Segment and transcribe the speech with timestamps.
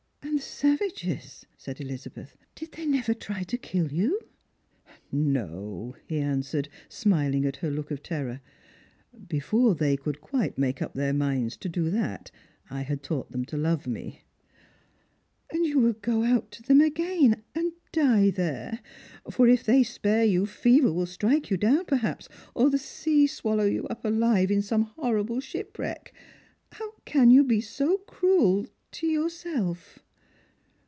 [0.41, 4.19] "And the savages," said Ehzabeth, "did they never try to kill you?""
[5.11, 8.41] No," he answered, smiling at her look of terror."
[9.27, 9.77] Before Slrangeri and Pilgrims.
[9.77, 12.31] 315 tkey could quite make up their minds to do that,
[12.71, 14.21] I had taught them to love me.""
[15.51, 18.79] And you will go out to them again, and die there!
[19.29, 23.65] For if they spare you, fever will strike you down, perhaps, or the sea swallow
[23.65, 26.13] you up alive in some horrible shipwreck.
[26.71, 29.99] How can yo« be so cruel— to yourself?"